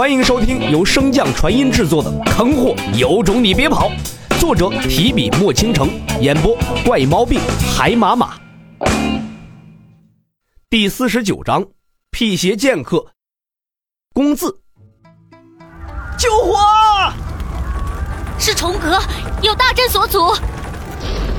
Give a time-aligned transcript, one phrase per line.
[0.00, 3.90] 欢迎收听由升降传音制作的《坑货有种你别跑》，
[4.40, 5.90] 作者提笔墨倾城，
[6.22, 6.56] 演播
[6.86, 7.38] 怪毛病
[7.76, 8.30] 海马马。
[10.70, 11.62] 第四十九章，
[12.10, 13.04] 辟邪剑客。
[14.14, 14.46] 公字，
[16.18, 16.56] 救火！
[18.38, 18.98] 是重阁，
[19.42, 20.34] 有大阵所阻。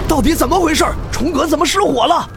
[0.07, 0.85] 到底怎么回事？
[1.11, 2.29] 重阁怎么失火了？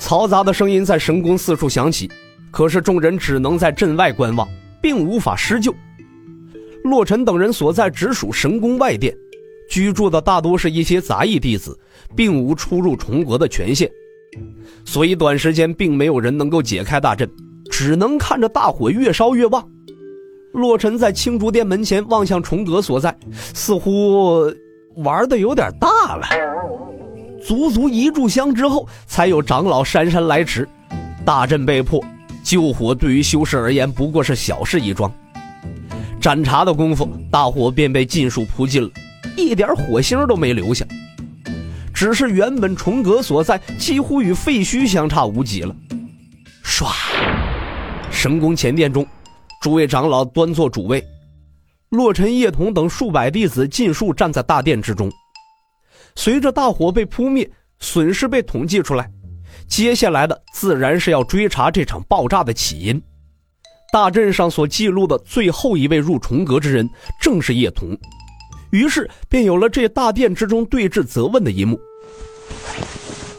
[0.00, 2.10] 嘈杂的声音在神宫四处响起，
[2.50, 4.48] 可是众人只能在阵外观望，
[4.82, 5.72] 并无法施救。
[6.84, 9.16] 洛尘等人所在直属神宫外殿，
[9.70, 11.78] 居住的大多是一些杂役弟子，
[12.16, 13.88] 并无出入重阁的权限，
[14.84, 17.30] 所以短时间并没有人能够解开大阵，
[17.70, 19.64] 只能看着大火越烧越旺。
[20.52, 23.16] 洛尘在青竹殿门前望向重阁所在，
[23.54, 24.52] 似乎
[24.96, 26.26] 玩的有点大了。
[27.42, 30.68] 足足一炷香之后，才有长老姗姗来迟。
[31.24, 32.04] 大阵被破，
[32.42, 35.12] 救火对于修士而言不过是小事一桩。
[36.20, 38.90] 盏茶的功夫，大火便被尽数扑尽了，
[39.36, 40.86] 一点火星都没留下。
[41.92, 45.74] 只是原本重阁所在，几乎与废墟相差无几了。
[46.64, 46.86] 唰，
[48.10, 49.06] 神宫前殿中，
[49.60, 51.04] 诸位长老端坐主位，
[51.90, 55.10] 洛尘、叶童等数百弟子尽数站在大殿之中。
[56.14, 57.48] 随着大火被扑灭，
[57.80, 59.10] 损失被统计出来，
[59.72, 63.02] 接下来的自然是要追查这场爆炸的起因。
[63.90, 66.86] 大阵上所记录的最后一位入重阁之人，
[67.18, 67.96] 正是叶童，
[68.70, 71.80] 于是便有了这大殿之中对峙责问的一幕。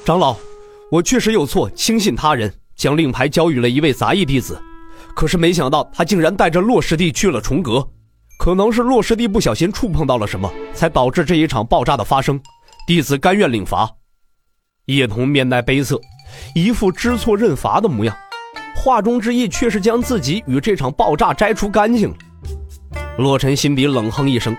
[0.03, 0.35] 长老，
[0.89, 4.59] 我确实有错，轻信他人，将令牌交予了一位杂役弟子，
[5.15, 7.87] 可是没想到他竟然带着洛师弟去了重阁，
[8.39, 12.41] 可能是洛师弟不小心触碰到了什么，才导致这一场爆炸的发生。
[12.87, 13.87] 弟子甘愿领罚。
[14.87, 16.01] 叶童面带悲色，
[16.53, 18.15] 一副知错认罚的模样，
[18.75, 22.13] 话中之意却是将自己与这场爆炸摘除干净。
[23.17, 24.55] 洛尘心底冷哼一声：“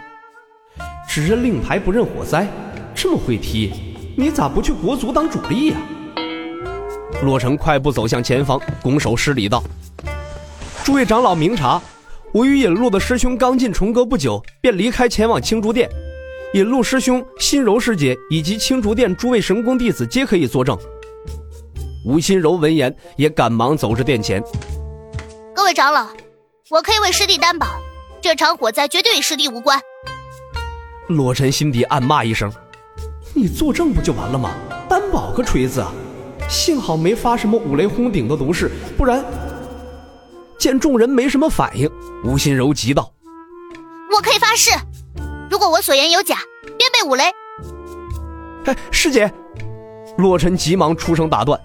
[1.09, 2.49] 只认令牌不认火灾，
[2.95, 3.73] 这么会踢，
[4.17, 5.77] 你咋不去国足当主力呀？”
[7.23, 9.63] 洛尘快步走向前方，拱手施礼道
[10.85, 11.81] ：“诸位长老明察，
[12.33, 15.89] 我与引路的师兄刚进重阁不久，便离开前往青竹殿。”
[16.55, 20.79] 引路师兄、心柔师姐以及青竹殿诸位神功弟子皆可以作证。
[22.05, 24.43] 吴心柔闻言也赶忙走至殿前。
[25.55, 26.07] 各位长老，
[26.69, 27.67] 我可以为师弟担保，
[28.21, 29.81] 这场火灾绝对与师弟无关。
[31.09, 32.53] 洛尘心底暗骂一声
[33.33, 34.51] ：“你作证不就完了吗？
[34.87, 35.91] 担保个锤子啊！
[36.47, 39.25] 幸好没发什么五雷轰顶的毒誓，不然……”
[40.59, 41.91] 见众人没什么反应，
[42.23, 43.11] 吴心柔急道
[44.15, 44.71] ：“我可以发誓。”
[45.51, 46.37] 如果我所言有假，
[46.77, 47.25] 便被五雷。
[48.67, 49.33] 哎，师姐，
[50.19, 51.59] 洛尘急忙出声打断。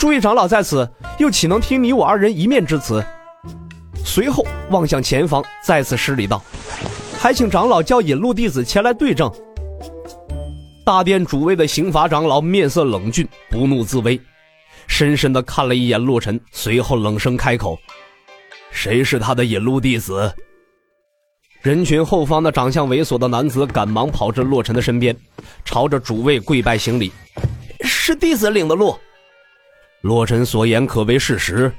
[0.00, 3.04] 诸位长老在此，又岂能听你我二人一面之词？
[4.02, 6.42] 随后望向前方，再次施礼道
[7.20, 9.30] ：“还请长老叫引路弟子前来对证。”
[10.86, 14.18] 大殿主位的刑罚长老面色冷峻，不怒自威，
[14.86, 17.78] 深深的看了一眼洛尘，随后冷声开口
[18.72, 20.32] ：“谁是他的引路弟子？”
[21.60, 25.14] 人群后方的长相猥琐的男子赶忙跑至洛尘的身边，
[25.62, 27.12] 朝着主位跪拜行礼
[27.84, 28.96] ：“是弟子领的路。”
[30.02, 31.72] 洛尘所言可为事实。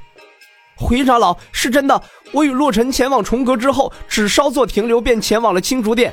[0.76, 2.02] 回长老是真的，
[2.32, 6.12] 我与洛尘前往重阁之后，只稍作停留，便前往了青竹殿。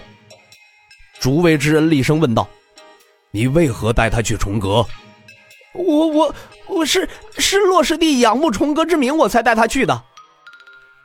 [1.19, 2.47] 竹位之人厉声问道
[3.31, 4.85] ：“你为何带他去重阁
[5.73, 6.35] ？”“我我
[6.67, 10.03] 我是是洛师弟仰慕重阁之名，我才带他去的。”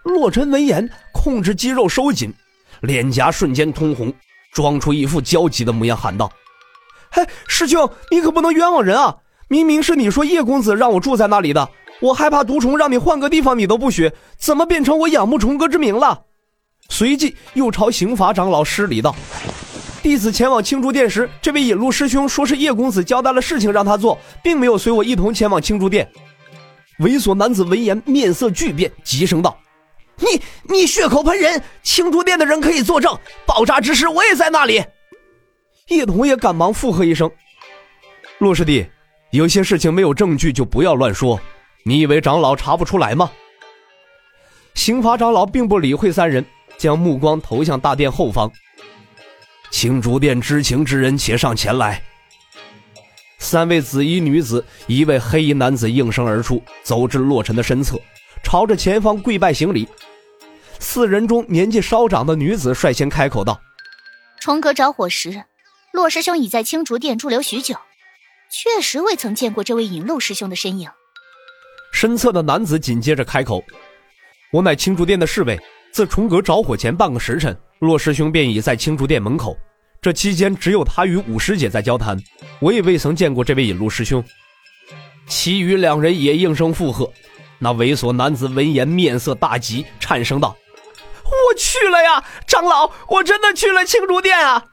[0.04, 2.32] 洛尘闻言，控制肌肉收紧。
[2.80, 4.12] 脸颊瞬间通红，
[4.52, 6.30] 装出一副焦急的模样，喊道
[7.10, 9.16] ：“嘿，师兄，你可不能冤枉人啊！
[9.54, 11.70] 明明是你说叶公子让我住在那里的，
[12.00, 16.22] 我害怕毒虫让你换个地方，你都不许，怎么变成我仰慕重哥之名了？”
[16.90, 19.14] 随即又朝刑罚长老施礼道
[20.02, 26.10] ：“弟子前往青竹殿时，这位引路师兄说是叶公子交代了事情让他做，并没有随我一同前往青竹殿。”
[26.98, 29.56] 猥琐男子闻言面色巨变，急声道。
[30.16, 31.62] 你你血口喷人！
[31.84, 33.16] 青竹殿的人可以作证，
[33.46, 34.82] 爆炸之时我也在那里。
[35.90, 37.30] 叶童也赶忙附和一声
[38.38, 38.84] ：“洛师弟，
[39.34, 41.40] 有些事情没有证据就不要乱说。
[41.82, 43.32] 你以为长老查不出来吗？”
[44.74, 46.44] 刑罚长老并不理会三人，
[46.78, 48.48] 将目光投向大殿后方。
[49.72, 52.00] 青竹殿知情之人，且上前来。
[53.40, 58.00] 三位紫衣女子，一位黑衣男子应声而出，走至洛尘的身侧。
[58.44, 59.88] 朝着前方跪拜行礼，
[60.78, 63.60] 四人中年纪稍长的女子率先开口道
[64.38, 65.44] ：“重阁着火时，
[65.92, 67.74] 洛师兄已在青竹殿驻留许久，
[68.56, 70.88] 确实未曾见过这位引路师兄的身影。”
[71.92, 73.60] 身侧的男子紧接着开口
[74.52, 75.58] ：“我乃青竹殿的侍卫，
[75.90, 79.56] 自重阁着火前半个时辰，洛师兄便已在青竹殿门口。
[80.00, 82.16] 这期间只有他与五师姐在交谈，
[82.60, 84.22] 我也未曾见过这位引路师兄。
[85.26, 87.10] 其余两人也应声附和。
[87.58, 90.56] 那猥琐男子闻言面色大急，颤声道
[91.24, 94.64] ：“我去了呀，长老，我真的去了青竹殿啊！”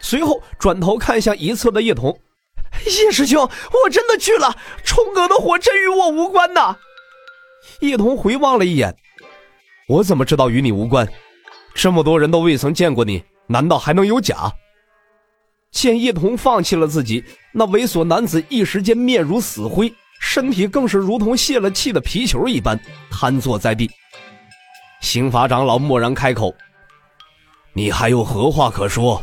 [0.00, 2.18] 随后转头看向一侧的叶童
[2.84, 6.76] ：“叶师兄，我真的去了，冲哥的火真与我无关呐。”
[7.80, 8.96] 叶童回望了一眼
[9.88, 11.06] ：“我怎么知道与你无关？
[11.74, 14.52] 这么多人都未曾见过你。”难道还能有假？
[15.70, 22.76] 见叶童放弃了自己，那猥琐男子一时间面如死灰，身体更是如同泄了气的皮球一般
[23.08, 23.88] 瘫坐在地。
[25.00, 26.52] 刑法长老蓦然开口
[27.72, 29.22] ：“你还有何话可说？”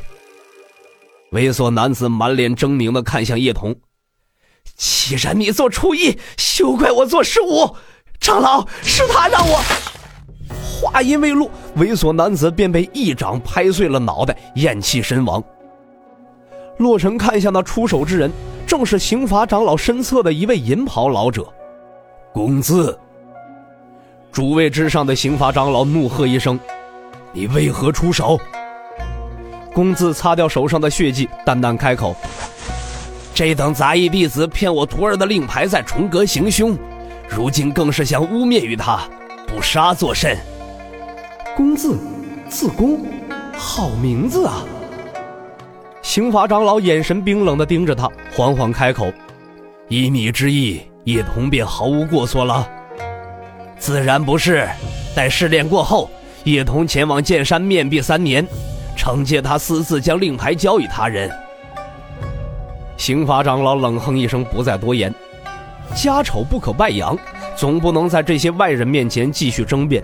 [1.34, 3.76] 猥琐男子满脸狰狞的看向叶童
[4.78, 7.76] ：“既然你做初一，休怪我做十五。
[8.20, 9.60] 长老，是他让我……”
[10.80, 15.44] 话音未落，猥琐男子便被一掌拍碎了脑袋，咽气身亡。
[16.78, 18.32] 洛尘看向那出手之人，
[18.68, 21.52] 正是刑法长老身侧的一位银袍老者，
[22.32, 22.98] 公子。
[24.32, 26.60] 主位之上的刑法长老怒喝一声
[27.34, 28.40] ：“你为何出手？”
[29.74, 32.16] 公子擦掉手上的血迹，淡淡开口
[33.34, 36.78] ：“这等杂役弟子骗我徒儿的令牌在重阁行凶，
[37.28, 39.02] 如今更是想污蔑于他，
[39.48, 40.38] 不杀作甚？”
[41.58, 41.98] 公字，
[42.50, 43.06] 字公，
[43.58, 44.64] 好名字啊！
[46.02, 49.12] 刑法长老眼神冰冷的盯着他，缓缓开口
[49.90, 52.70] ：“依你之意，叶童便毫无过错了。
[53.80, 54.70] ”“自然不是。
[55.16, 56.10] 待试炼过后，
[56.44, 58.46] 叶童前往剑山面壁三年，
[59.04, 61.30] 惩戒他私自将令牌交与他人。”
[62.96, 65.14] 刑法长老冷哼一声，不再多言。
[65.94, 67.18] 家丑不可外扬，
[67.54, 70.02] 总不能在这些外人面前继续争辩。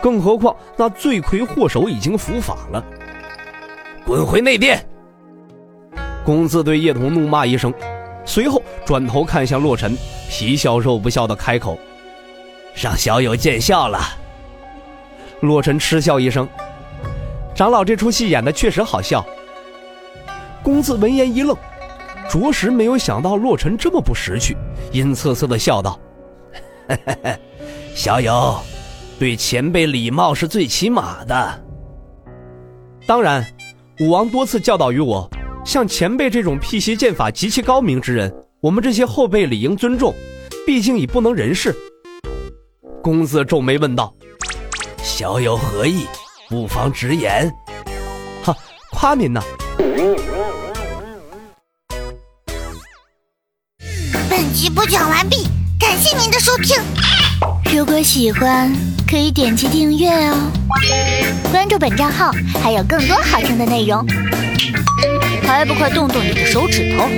[0.00, 2.84] 更何况，那罪魁祸首已经伏法了。
[4.06, 4.86] 滚回内殿！
[6.24, 7.74] 公子对叶童怒骂一声，
[8.24, 9.96] 随后转头看向洛尘，
[10.30, 11.76] 皮笑肉不笑的开口
[12.80, 13.98] ：“让小友见笑了。”
[15.40, 16.48] 洛尘嗤笑一声
[17.54, 19.24] ：“长老这出戏演的确实好笑。”
[20.62, 21.56] 公子闻言一愣，
[22.28, 24.56] 着实没有想到洛尘这么不识趣，
[24.92, 25.98] 阴恻恻的笑道
[27.94, 28.56] ：“小友。”
[29.16, 31.64] 对前辈礼貌是最起码的。
[33.06, 33.46] 当然，
[34.00, 35.30] 武王多次教导于我，
[35.64, 40.12] 像前辈这种辟邪剑法极其高明之人，我们这些后辈理应尊重，
[40.66, 41.72] 毕竟已不能人事。
[43.00, 44.12] 公子皱眉问道
[45.00, 46.06] ：“小友何意？
[46.48, 47.52] 不妨直言。”
[48.44, 48.54] 哈，
[48.92, 49.40] 夸您呢。
[54.28, 55.46] 本集播讲完毕，
[55.78, 56.76] 感谢您的收听。
[57.72, 58.72] 如果喜欢，
[59.08, 60.36] 可以点击订阅哦，
[61.50, 62.30] 关注本账号
[62.62, 64.06] 还有更多好听的内容，
[65.42, 67.08] 还不快动动你的手指头！